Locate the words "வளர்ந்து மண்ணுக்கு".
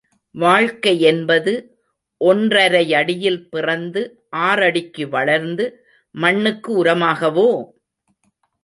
5.09-6.83